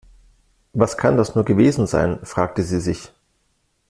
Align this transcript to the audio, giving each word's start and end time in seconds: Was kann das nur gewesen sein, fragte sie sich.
Was 0.73 0.97
kann 0.97 1.15
das 1.15 1.35
nur 1.35 1.45
gewesen 1.45 1.85
sein, 1.85 2.17
fragte 2.25 2.63
sie 2.63 2.79
sich. 2.79 3.11